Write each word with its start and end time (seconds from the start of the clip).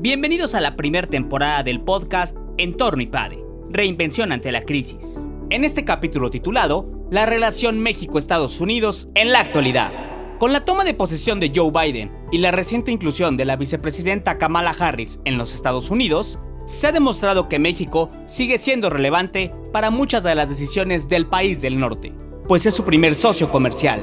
Bienvenidos 0.00 0.54
a 0.54 0.60
la 0.60 0.76
primera 0.76 1.08
temporada 1.08 1.64
del 1.64 1.80
podcast 1.80 2.36
Entorno 2.56 3.02
IPADE, 3.02 3.44
Reinvención 3.68 4.30
ante 4.30 4.52
la 4.52 4.62
crisis. 4.62 5.28
En 5.50 5.64
este 5.64 5.84
capítulo 5.84 6.30
titulado 6.30 6.88
La 7.10 7.26
relación 7.26 7.80
México-Estados 7.80 8.60
Unidos 8.60 9.08
en 9.16 9.32
la 9.32 9.40
actualidad. 9.40 9.92
Con 10.38 10.52
la 10.52 10.64
toma 10.64 10.84
de 10.84 10.94
posesión 10.94 11.40
de 11.40 11.50
Joe 11.52 11.72
Biden 11.72 12.12
y 12.30 12.38
la 12.38 12.52
reciente 12.52 12.92
inclusión 12.92 13.36
de 13.36 13.44
la 13.44 13.56
vicepresidenta 13.56 14.38
Kamala 14.38 14.70
Harris 14.70 15.18
en 15.24 15.36
los 15.36 15.52
Estados 15.52 15.90
Unidos, 15.90 16.38
se 16.64 16.86
ha 16.86 16.92
demostrado 16.92 17.48
que 17.48 17.58
México 17.58 18.08
sigue 18.24 18.58
siendo 18.58 18.90
relevante 18.90 19.52
para 19.72 19.90
muchas 19.90 20.22
de 20.22 20.36
las 20.36 20.48
decisiones 20.48 21.08
del 21.08 21.26
país 21.26 21.60
del 21.60 21.76
norte, 21.76 22.12
pues 22.46 22.66
es 22.66 22.74
su 22.74 22.84
primer 22.84 23.16
socio 23.16 23.50
comercial. 23.50 24.00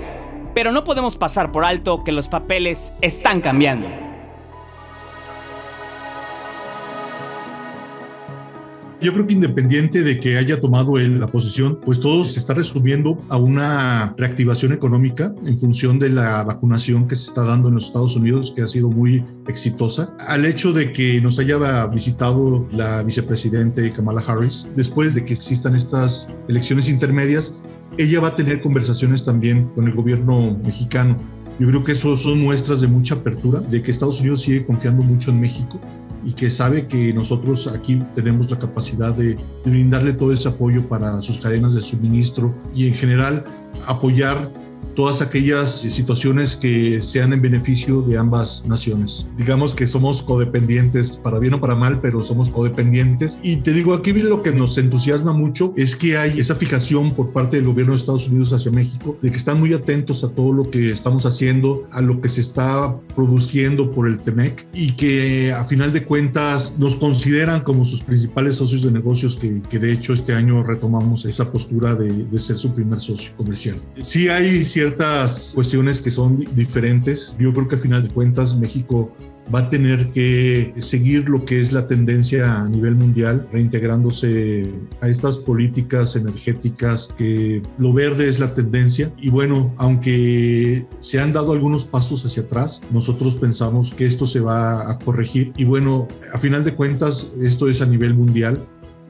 Pero 0.54 0.73
no 0.73 0.84
podemos 0.84 1.16
pasar 1.16 1.54
por 1.54 1.64
alto 1.64 2.04
que 2.04 2.12
los 2.12 2.27
papeles 2.27 2.91
están 3.02 3.40
cambiando. 3.40 4.15
Yo 9.05 9.14
creo 9.14 9.27
que 9.27 9.36
independiente 9.36 10.02
de 10.02 10.20
que 10.20 10.36
haya 10.36 10.59
tomado 10.59 10.98
él 10.98 11.20
la 11.20 11.27
posición, 11.27 11.80
pues 11.86 12.00
todo 12.00 12.23
se 12.23 12.40
está 12.40 12.55
resumiendo 12.55 13.16
a 13.30 13.38
una 13.38 14.16
reactivación 14.18 14.73
económica 14.73 15.31
en 15.45 15.59
función 15.59 16.00
de 16.00 16.09
la 16.09 16.41
vacunación 16.41 17.08
que 17.08 17.16
se 17.16 17.28
está 17.28 17.44
dando 17.44 17.68
en 17.68 17.76
los 17.76 17.86
Estados 17.86 18.16
Unidos, 18.16 18.52
que 18.55 18.64
ha 18.64 18.68
sido 18.68 18.90
muy 18.90 19.23
exitosa, 19.48 20.12
al 20.18 20.44
hecho 20.44 20.73
de 20.73 20.91
que 20.91 21.22
nos 21.22 21.38
haya 21.38 21.86
visitado 21.86 22.68
la 22.72 23.04
vicepresidente 23.04 23.94
Kamala 23.94 24.23
Harris, 24.26 24.68
después 24.76 25.14
de 25.14 25.23
que 25.23 25.36
existan 25.36 25.76
estas 25.76 26.28
elecciones 26.48 26.90
intermedias, 26.90 27.56
ella 28.00 28.22
va 28.22 28.30
a 28.30 28.36
tener 28.36 28.59
conversaciones 28.59 29.23
también 29.23 29.70
con 29.76 29.88
el 29.88 29.94
gobierno 29.94 30.58
mexicano. 30.66 31.16
Yo 31.59 31.67
creo 31.67 31.84
que 31.84 31.92
eso 31.92 32.16
son 32.16 32.42
muestras 32.42 32.81
de 32.81 32.88
mucha 32.88 33.14
apertura, 33.14 33.59
de 33.59 33.84
que 33.84 33.92
Estados 33.92 34.20
Unidos 34.20 34.42
sigue 34.42 34.66
confiando 34.66 35.03
mucho 35.03 35.30
en 35.30 35.42
México 35.42 35.80
y 36.26 36.34
que 36.34 36.50
sabe 36.50 36.88
que 36.88 37.14
nosotros 37.14 37.68
aquí 37.68 38.02
tenemos 38.14 38.50
la 38.50 38.58
capacidad 38.58 39.14
de, 39.14 39.38
brindarle 39.64 40.14
todo 40.14 40.34
ese 40.34 40.50
apoyo 40.50 40.88
para 40.90 41.22
sus 41.22 41.38
cadenas 41.38 41.76
de 41.76 41.82
suministro 41.82 42.54
y 42.73 42.88
en 42.88 42.95
general 42.95 43.45
apoyar 43.88 44.50
todas 44.95 45.22
aquellas 45.22 45.81
situaciones 45.81 46.55
que 46.55 47.02
sean 47.02 47.33
en 47.33 47.41
beneficio 47.41 48.02
de 48.02 48.17
ambas 48.17 48.66
naciones. 48.66 49.27
Digamos 49.38 49.73
que 49.73 49.88
somos 49.88 50.22
codependientes, 50.22 51.17
para 51.17 51.39
bien 51.39 51.53
o 51.53 51.59
para 51.59 51.75
mal, 51.75 52.00
pero 52.02 52.23
somos 52.23 52.50
codependientes. 52.50 53.39
Y 53.44 53.58
te 53.58 53.73
digo, 53.73 53.94
aquí 53.94 54.14
lo 54.14 54.42
que 54.42 54.52
nos 54.52 54.77
entusiasma 54.77 55.33
mucho 55.33 55.73
es 55.75 55.95
que 55.95 56.17
hay 56.17 56.39
esa 56.39 56.55
fijación 56.55 57.14
por 57.14 57.31
parte 57.31 57.58
del 57.58 57.66
gobierno 57.66 57.94
de 57.94 58.00
Estados 58.00 58.27
Unidos 58.27 58.53
hacia 58.53 58.72
México, 58.72 59.17
de 59.22 59.31
que 59.31 59.38
están 59.38 59.59
muy 59.59 59.73
atentos 59.73 60.23
a 60.23 60.30
todo 60.30 60.53
lo 60.53 60.64
que 60.64 60.92
estamos 60.92 61.25
haciendo, 61.25 61.86
a 61.92 62.02
lo 62.02 62.22
que 62.22 62.30
se 62.30 62.42
está 62.42 62.95
produciendo 63.16 63.92
por 63.92 64.08
el 64.08 64.20
TEMEC 64.20 64.67
y 64.73 64.92
que 64.94 65.53
a 65.53 65.64
final 65.64 65.92
de 65.94 66.03
cuentas 66.03 66.75
nos 66.77 66.95
consideran 66.95 67.61
como 67.61 67.86
sus 67.86 68.03
principales 68.03 68.55
socios 68.55 68.83
de 68.83 68.92
negocios, 68.92 69.36
que, 69.36 69.61
que 69.70 69.80
de 69.80 69.92
hecho 69.92 70.14
este 70.14 70.33
año 70.33 70.64
retomamos 70.64 71.25
esa 71.25 71.52
postura 71.52 71.95
de, 71.95 72.08
de 72.08 72.42
ser 72.42 72.58
su 72.58 72.73
primer 72.73 72.99
socio 72.99 73.31
comercial. 73.36 73.77
Sí 73.97 74.30
hay 74.30 74.64
ciertas 74.76 75.54
cuestiones 75.56 76.02
que 76.02 76.12
son 76.12 76.44
diferentes. 76.54 77.34
Yo 77.40 77.54
creo 77.54 77.66
que 77.66 77.76
a 77.76 77.78
final 77.78 78.04
de 78.06 78.14
cuentas 78.14 78.58
México 78.58 79.09
va 79.54 79.59
a 79.59 79.70
tener 79.70 80.09
que 80.12 80.73
seguir 80.80 81.30
lo 81.30 81.45
que 81.45 81.62
es 81.62 81.72
la 81.72 81.88
tendencia 81.88 82.62
a 82.62 82.67
nivel 82.67 82.95
mundial, 82.95 83.48
reintegrándose 83.54 84.64
a 85.00 85.08
estas 85.08 85.38
políticas 85.38 86.17
energéticas 86.17 87.08
que 87.17 87.62
lo 87.78 87.94
verde 87.94 88.28
es 88.28 88.38
la 88.38 88.54
tendencia. 88.54 89.14
Y 89.17 89.30
bueno, 89.30 89.73
aunque 89.78 90.84
se 91.00 91.22
han 91.22 91.32
dado 91.32 91.54
algunos 91.54 91.86
pasos 91.86 92.26
hacia 92.26 92.44
atrás, 92.44 92.82
nosotros 92.92 93.38
pensamos 93.38 93.94
que 93.94 94.06
esto 94.06 94.26
se 94.26 94.42
va 94.42 94.92
a 94.92 95.00
corregir. 95.00 95.54
Y 95.56 95.64
bueno, 95.64 96.06
a 96.34 96.38
final 96.38 96.66
de 96.66 96.76
cuentas, 96.76 97.32
esto 97.42 97.70
es 97.70 97.82
a 97.82 97.86
nivel 97.86 98.14
mundial. 98.14 98.62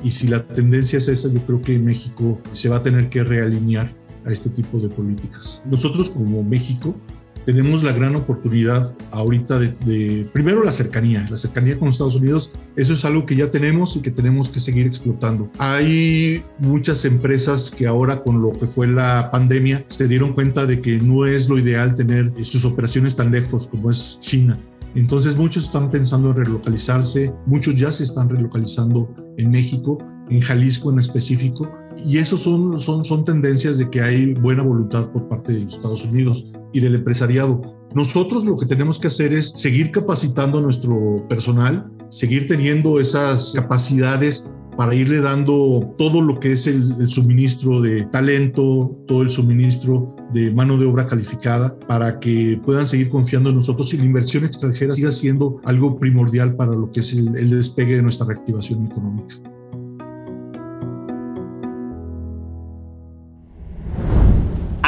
Y 0.03 0.11
si 0.11 0.27
la 0.27 0.45
tendencia 0.45 0.97
es 0.97 1.07
esa, 1.07 1.27
yo 1.33 1.41
creo 1.47 1.59
que 1.59 1.79
México 1.79 2.39
se 2.51 2.69
va 2.69 2.75
a 2.75 2.83
tener 2.83 3.09
que 3.09 3.23
realinear 3.23 4.04
a 4.25 4.31
este 4.31 4.49
tipo 4.49 4.79
de 4.79 4.89
políticas. 4.89 5.61
Nosotros 5.65 6.09
como 6.09 6.43
México 6.43 6.95
tenemos 7.45 7.83
la 7.83 7.91
gran 7.91 8.15
oportunidad 8.15 8.93
ahorita 9.11 9.59
de, 9.59 10.27
primero 10.33 10.63
la 10.63 10.71
cercanía, 10.71 11.27
la 11.29 11.37
cercanía 11.37 11.77
con 11.77 11.89
Estados 11.89 12.15
Unidos, 12.15 12.51
eso 12.75 12.93
es 12.93 13.05
algo 13.05 13.25
que 13.25 13.35
ya 13.35 13.51
tenemos 13.51 13.95
y 13.95 14.01
que 14.01 14.11
tenemos 14.11 14.49
que 14.49 14.59
seguir 14.59 14.87
explotando. 14.87 15.49
Hay 15.59 16.43
muchas 16.59 17.05
empresas 17.05 17.69
que 17.69 17.85
ahora 17.85 18.23
con 18.23 18.41
lo 18.41 18.51
que 18.51 18.65
fue 18.65 18.87
la 18.87 19.29
pandemia 19.31 19.85
se 19.87 20.07
dieron 20.07 20.33
cuenta 20.33 20.65
de 20.65 20.81
que 20.81 20.97
no 20.97 21.25
es 21.25 21.47
lo 21.47 21.59
ideal 21.59 21.93
tener 21.93 22.33
sus 22.43 22.65
operaciones 22.65 23.15
tan 23.15 23.31
lejos 23.31 23.67
como 23.67 23.91
es 23.91 24.17
China. 24.19 24.57
Entonces 24.95 25.35
muchos 25.35 25.65
están 25.65 25.91
pensando 25.91 26.31
en 26.31 26.37
relocalizarse, 26.37 27.31
muchos 27.45 27.75
ya 27.75 27.91
se 27.91 28.03
están 28.03 28.29
relocalizando 28.29 29.13
en 29.37 29.51
México, 29.51 29.97
en 30.29 30.41
Jalisco 30.41 30.89
en 30.89 30.99
específico, 30.99 31.69
y 32.03 32.17
eso 32.17 32.37
son, 32.37 32.79
son, 32.79 33.03
son 33.03 33.25
tendencias 33.25 33.77
de 33.77 33.89
que 33.89 34.01
hay 34.01 34.33
buena 34.33 34.63
voluntad 34.63 35.09
por 35.11 35.27
parte 35.27 35.53
de 35.53 35.59
los 35.61 35.75
Estados 35.75 36.05
Unidos 36.05 36.47
y 36.73 36.79
del 36.79 36.95
empresariado. 36.95 37.61
Nosotros 37.93 38.43
lo 38.43 38.57
que 38.57 38.65
tenemos 38.65 38.99
que 38.99 39.07
hacer 39.07 39.33
es 39.33 39.53
seguir 39.55 39.91
capacitando 39.91 40.57
a 40.57 40.61
nuestro 40.61 41.25
personal, 41.29 41.89
seguir 42.09 42.47
teniendo 42.47 42.99
esas 42.99 43.53
capacidades 43.53 44.49
para 44.75 44.93
irle 44.93 45.21
dando 45.21 45.93
todo 45.97 46.21
lo 46.21 46.39
que 46.39 46.51
es 46.51 46.67
el, 46.67 47.09
suministro 47.09 47.81
de 47.81 48.03
talento, 48.11 48.93
todo 49.07 49.21
el 49.21 49.29
suministro 49.29 50.13
de 50.33 50.51
mano 50.51 50.77
de 50.77 50.85
obra 50.85 51.05
calificada, 51.05 51.79
para 51.87 52.19
que 52.19 52.59
puedan 52.63 52.85
seguir 52.85 53.09
confiando 53.09 53.49
en 53.49 53.55
nosotros 53.55 53.93
y 53.93 53.97
la 53.97 54.05
inversión 54.05 54.43
extranjera 54.43 54.93
siga 54.93 55.13
siendo 55.13 55.61
algo 55.63 55.97
primordial 55.97 56.55
para 56.55 56.73
lo 56.73 56.91
que 56.91 56.99
es 56.99 57.13
el 57.13 57.49
despegue 57.49 57.95
de 57.95 58.01
nuestra 58.01 58.27
reactivación 58.27 58.85
económica. 58.87 59.54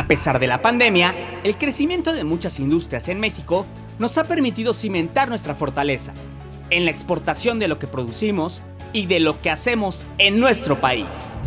A 0.08 0.16
pesar 0.16 0.40
de 0.40 0.48
la 0.48 0.62
pandemia, 0.62 1.14
el 1.44 1.58
crecimiento 1.58 2.14
de 2.14 2.24
muchas 2.24 2.62
industrias 2.62 3.10
en 3.10 3.20
México 3.20 3.66
nos 4.00 4.18
ha 4.18 4.24
permitido 4.24 4.74
cimentar 4.74 5.28
nuestra 5.28 5.54
fortaleza 5.54 6.14
en 6.70 6.86
la 6.86 6.92
exportación 6.92 7.60
de 7.60 7.68
lo 7.68 7.78
que 7.78 7.88
producimos 7.88 8.64
y 8.94 9.08
de 9.08 9.20
lo 9.20 9.42
que 9.42 9.50
hacemos 9.50 10.06
en 10.18 10.40
nuestro 10.40 10.80
país. 10.80 11.38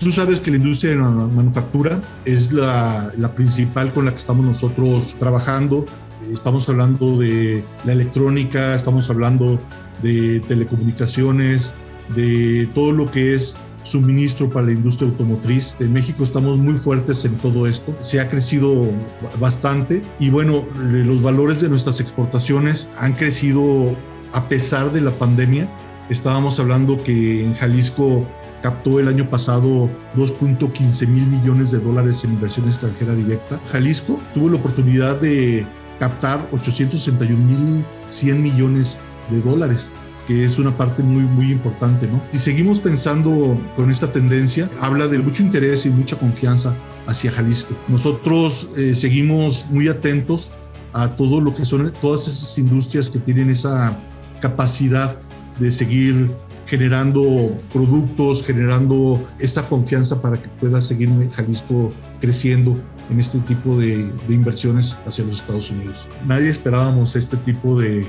Tú 0.00 0.10
sabes 0.10 0.40
que 0.40 0.50
la 0.50 0.56
industria 0.56 0.94
de 0.94 0.96
la 0.96 1.08
manufactura 1.08 2.00
es 2.24 2.50
la, 2.50 3.12
principal 3.36 3.92
con 3.92 4.06
la 4.06 4.10
que 4.10 4.18
estamos 4.18 4.44
nosotros 4.44 5.14
trabajando. 5.16 5.84
Estamos 6.32 6.68
hablando 6.68 7.18
de 7.18 7.62
la 7.84 7.92
electrónica, 7.92 8.74
estamos 8.74 9.08
hablando 9.10 9.60
de 10.02 10.40
telecomunicaciones, 10.48 11.70
de 12.16 12.68
todo 12.74 12.90
lo 12.90 13.08
que 13.08 13.34
es 13.34 13.56
suministro 13.86 14.50
para 14.50 14.66
la 14.66 14.72
industria 14.72 15.08
automotriz. 15.08 15.76
En 15.78 15.92
México 15.92 16.24
estamos 16.24 16.58
muy 16.58 16.76
fuertes 16.76 17.24
en 17.24 17.34
todo 17.36 17.66
esto. 17.66 17.96
Se 18.00 18.20
ha 18.20 18.28
crecido 18.28 18.90
bastante 19.38 20.02
y 20.18 20.30
bueno, 20.30 20.64
los 20.74 21.22
valores 21.22 21.60
de 21.60 21.68
nuestras 21.68 22.00
exportaciones 22.00 22.88
han 22.98 23.12
crecido 23.12 23.94
a 24.32 24.48
pesar 24.48 24.92
de 24.92 25.00
la 25.00 25.12
pandemia. 25.12 25.68
Estábamos 26.10 26.60
hablando 26.60 27.02
que 27.02 27.44
en 27.44 27.54
Jalisco 27.54 28.26
captó 28.62 29.00
el 29.00 29.08
año 29.08 29.28
pasado 29.28 29.88
2.15 30.16 31.06
mil 31.06 31.26
millones 31.26 31.70
de 31.70 31.78
dólares 31.78 32.24
en 32.24 32.32
inversión 32.32 32.66
extranjera 32.66 33.14
directa. 33.14 33.60
Jalisco 33.70 34.18
tuvo 34.34 34.50
la 34.50 34.56
oportunidad 34.56 35.20
de 35.20 35.64
captar 35.98 36.46
861 36.52 37.36
mil 37.36 37.84
100 38.08 38.42
millones 38.42 39.00
de 39.30 39.40
dólares 39.40 39.90
que 40.26 40.44
es 40.44 40.58
una 40.58 40.76
parte 40.76 41.02
muy, 41.02 41.22
muy 41.22 41.52
importante, 41.52 42.06
¿no? 42.06 42.20
Si 42.32 42.38
seguimos 42.38 42.80
pensando 42.80 43.58
con 43.76 43.90
esta 43.90 44.10
tendencia, 44.10 44.68
habla 44.80 45.06
de 45.06 45.18
mucho 45.18 45.42
interés 45.42 45.86
y 45.86 45.90
mucha 45.90 46.16
confianza 46.16 46.74
hacia 47.06 47.30
Jalisco. 47.30 47.74
Nosotros 47.88 48.68
eh, 48.76 48.94
seguimos 48.94 49.66
muy 49.70 49.88
atentos 49.88 50.50
a 50.92 51.08
todo 51.08 51.40
lo 51.40 51.54
que 51.54 51.64
son 51.64 51.92
todas 52.00 52.26
esas 52.26 52.58
industrias 52.58 53.08
que 53.08 53.18
tienen 53.18 53.50
esa 53.50 53.96
capacidad 54.40 55.16
de 55.58 55.70
seguir 55.70 56.30
generando 56.66 57.56
productos, 57.72 58.44
generando 58.44 59.24
esa 59.38 59.68
confianza 59.68 60.20
para 60.20 60.36
que 60.40 60.48
pueda 60.60 60.80
seguir 60.80 61.08
Jalisco 61.32 61.92
creciendo 62.20 62.76
en 63.08 63.20
este 63.20 63.38
tipo 63.40 63.76
de, 63.78 64.10
inversiones 64.28 64.96
hacia 65.06 65.24
los 65.24 65.36
Estados 65.36 65.70
Unidos. 65.70 66.08
Nadie 66.26 66.48
esperábamos 66.48 67.14
este 67.14 67.36
tipo 67.36 67.78
de 67.78 68.04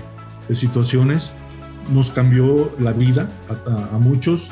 situaciones 0.54 1.34
nos 1.90 2.12
cambió 2.12 2.72
la 2.80 2.94
vida 2.94 3.30
a, 3.68 3.98
muchos. 3.98 4.50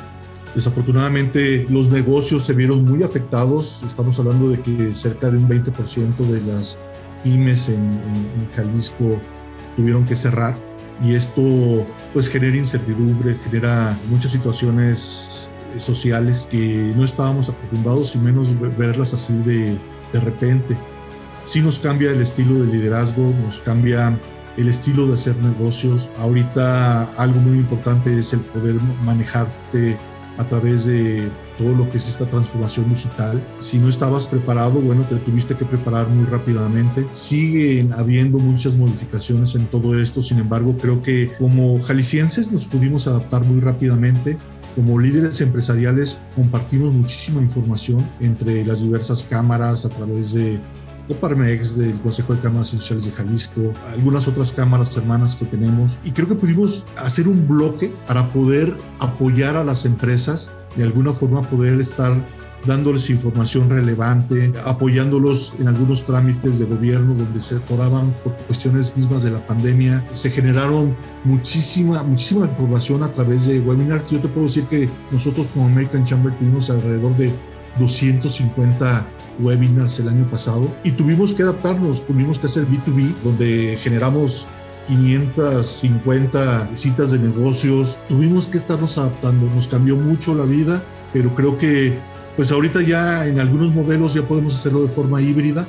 Desafortunadamente 0.54 1.66
los 1.68 1.90
negocios 1.90 2.44
se 2.44 2.52
vieron 2.52 2.84
muy 2.84 3.02
afectados. 3.02 3.82
Estamos 3.86 4.18
hablando 4.18 4.50
de 4.50 4.60
que 4.60 4.94
cerca 4.94 5.30
de 5.30 5.36
un 5.36 5.48
20% 5.48 6.16
de 6.16 6.52
las 6.52 6.78
pymes 7.22 7.68
en, 7.68 8.00
Jalisco 8.54 9.20
tuvieron 9.76 10.04
que 10.04 10.14
cerrar 10.14 10.54
y 11.02 11.14
esto 11.14 11.42
pues 12.14 12.28
genera 12.28 12.56
incertidumbre, 12.56 13.36
genera 13.44 13.98
muchas 14.08 14.32
situaciones 14.32 15.50
sociales 15.76 16.48
que 16.50 16.92
no 16.96 17.04
estábamos 17.04 17.50
acostumbrados 17.50 18.14
y 18.14 18.18
menos 18.18 18.48
verlas 18.78 19.12
así 19.12 19.34
de, 19.44 19.76
de 20.12 20.20
repente. 20.20 20.76
Sí 21.44 21.60
nos 21.60 21.78
cambia 21.78 22.10
el 22.10 22.22
estilo 22.22 22.64
de 22.64 22.72
liderazgo, 22.72 23.32
nos 23.44 23.58
cambia 23.58 24.18
el 24.56 24.68
estilo 24.68 25.06
de 25.06 25.14
hacer 25.14 25.36
negocios. 25.36 26.10
Ahorita 26.18 27.04
algo 27.16 27.40
muy 27.40 27.58
importante 27.58 28.18
es 28.18 28.32
el 28.32 28.40
poder 28.40 28.76
manejarte 29.04 29.96
a 30.38 30.46
través 30.46 30.84
de 30.84 31.28
todo 31.58 31.74
lo 31.74 31.88
que 31.88 31.96
es 31.98 32.08
esta 32.08 32.26
transformación 32.26 32.88
digital. 32.90 33.42
Si 33.60 33.78
no 33.78 33.88
estabas 33.88 34.26
preparado, 34.26 34.80
bueno, 34.80 35.02
te 35.04 35.16
tuviste 35.16 35.54
que 35.54 35.64
preparar 35.64 36.08
muy 36.08 36.26
rápidamente. 36.26 37.06
Siguen 37.12 37.92
habiendo 37.92 38.38
muchas 38.38 38.74
modificaciones 38.76 39.54
en 39.54 39.66
todo 39.66 39.98
esto, 39.98 40.20
sin 40.20 40.38
embargo, 40.38 40.76
creo 40.76 41.00
que 41.02 41.32
como 41.38 41.80
jaliscienses 41.80 42.52
nos 42.52 42.66
pudimos 42.66 43.06
adaptar 43.06 43.44
muy 43.44 43.60
rápidamente. 43.60 44.36
Como 44.74 44.98
líderes 44.98 45.40
empresariales 45.40 46.18
compartimos 46.34 46.92
muchísima 46.92 47.40
información 47.40 48.06
entre 48.20 48.64
las 48.66 48.82
diversas 48.82 49.24
cámaras 49.24 49.86
a 49.86 49.88
través 49.88 50.34
de 50.34 50.58
Coparmex, 51.08 51.76
del 51.76 51.98
Consejo 52.00 52.34
de 52.34 52.40
Cámaras 52.40 52.68
Sociales 52.68 53.04
de 53.04 53.12
Jalisco, 53.12 53.72
algunas 53.92 54.28
otras 54.28 54.52
cámaras 54.52 54.96
hermanas 54.96 55.34
que 55.36 55.44
tenemos. 55.46 55.96
Y 56.04 56.10
creo 56.10 56.28
que 56.28 56.34
pudimos 56.34 56.84
hacer 56.96 57.28
un 57.28 57.46
bloque 57.46 57.92
para 58.06 58.28
poder 58.30 58.76
apoyar 58.98 59.56
a 59.56 59.64
las 59.64 59.84
empresas, 59.84 60.50
de 60.76 60.84
alguna 60.84 61.12
forma 61.12 61.42
poder 61.42 61.80
estar 61.80 62.16
dándoles 62.66 63.08
información 63.10 63.70
relevante, 63.70 64.52
apoyándolos 64.64 65.54
en 65.58 65.68
algunos 65.68 66.04
trámites 66.04 66.58
de 66.58 66.64
gobierno 66.64 67.14
donde 67.14 67.40
se 67.40 67.56
atoraban 67.56 68.12
por 68.24 68.34
cuestiones 68.46 68.94
mismas 68.96 69.22
de 69.22 69.30
la 69.30 69.46
pandemia. 69.46 70.04
Se 70.12 70.30
generaron 70.30 70.96
muchísima, 71.24 72.02
muchísima 72.02 72.46
información 72.46 73.02
a 73.02 73.12
través 73.12 73.46
de 73.46 73.60
webinars. 73.60 74.10
Yo 74.10 74.20
te 74.20 74.28
puedo 74.28 74.46
decir 74.46 74.64
que 74.64 74.88
nosotros 75.10 75.46
como 75.54 75.66
American 75.66 76.04
Chamber 76.04 76.32
tuvimos 76.34 76.68
alrededor 76.68 77.16
de 77.16 77.32
250 77.78 79.06
webinars 79.40 79.98
el 80.00 80.08
año 80.08 80.26
pasado 80.26 80.68
y 80.84 80.92
tuvimos 80.92 81.34
que 81.34 81.42
adaptarnos, 81.42 82.04
tuvimos 82.06 82.38
que 82.38 82.46
hacer 82.46 82.66
B2B, 82.66 83.14
donde 83.22 83.78
generamos 83.82 84.46
550 84.88 86.70
citas 86.74 87.10
de 87.10 87.18
negocios, 87.18 87.98
tuvimos 88.08 88.46
que 88.46 88.58
estarnos 88.58 88.98
adaptando, 88.98 89.46
nos 89.54 89.68
cambió 89.68 89.96
mucho 89.96 90.34
la 90.34 90.44
vida, 90.44 90.82
pero 91.12 91.34
creo 91.34 91.58
que 91.58 91.98
pues 92.36 92.52
ahorita 92.52 92.82
ya 92.82 93.26
en 93.26 93.40
algunos 93.40 93.74
modelos 93.74 94.14
ya 94.14 94.22
podemos 94.22 94.54
hacerlo 94.54 94.82
de 94.82 94.88
forma 94.88 95.22
híbrida. 95.22 95.66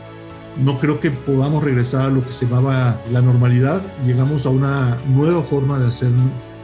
No 0.57 0.77
creo 0.80 1.00
que 1.00 1.12
podamos 1.12 1.63
regresar 1.63 2.01
a 2.01 2.10
lo 2.10 2.25
que 2.25 2.31
se 2.31 2.45
llamaba 2.45 3.00
la 3.12 3.21
normalidad. 3.21 3.81
Llegamos 4.06 4.45
a 4.45 4.50
una 4.50 4.98
nueva 5.07 5.44
forma 5.44 5.80
de 5.80 5.88
hacer 5.88 6.12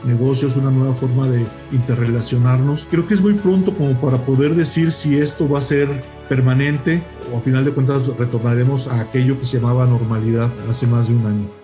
negocios, 0.05 0.55
una 0.55 0.71
nueva 0.71 0.93
forma 0.93 1.27
de 1.27 1.45
interrelacionarnos. 1.71 2.87
Creo 2.89 3.05
que 3.05 3.13
es 3.13 3.21
muy 3.21 3.33
pronto 3.33 3.73
como 3.73 3.99
para 3.99 4.17
poder 4.25 4.55
decir 4.55 4.91
si 4.91 5.17
esto 5.17 5.47
va 5.49 5.59
a 5.59 5.61
ser 5.61 6.03
permanente 6.29 7.01
o 7.33 7.37
a 7.37 7.41
final 7.41 7.65
de 7.65 7.71
cuentas 7.71 8.07
retornaremos 8.17 8.87
a 8.87 8.99
aquello 8.99 9.39
que 9.39 9.45
se 9.45 9.57
llamaba 9.57 9.85
normalidad 9.85 10.51
hace 10.69 10.87
más 10.87 11.07
de 11.07 11.15
un 11.15 11.25
año. 11.25 11.63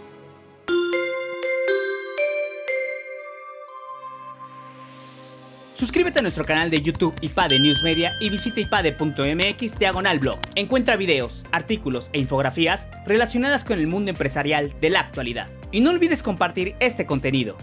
Suscríbete 5.80 6.20
a 6.20 6.22
nuestro 6.22 6.44
canal 6.44 6.70
de 6.70 6.82
YouTube 6.82 7.16
IPADE 7.22 7.58
News 7.58 7.84
Media 7.84 8.12
y 8.20 8.30
visita 8.30 8.60
ipade.mx 8.60 9.76
diagonal 9.80 10.20
blog. 10.20 10.38
Encuentra 10.56 10.98
videos, 10.98 11.46
artículos 11.54 12.10
e 12.12 12.20
infografías 12.20 12.90
relacionadas 13.06 13.64
con 13.64 13.80
el 13.80 13.88
mundo 13.88 14.12
empresarial 14.12 14.74
de 14.82 14.90
la 14.90 15.00
actualidad. 15.00 15.48
Y 15.72 15.80
no 15.80 15.92
olvides 15.92 16.22
compartir 16.22 16.76
este 16.82 17.06
contenido. 17.06 17.56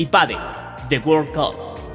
IPADE, 0.00 0.88
The 0.88 0.96
World 1.04 1.30
Calls. 1.34 1.89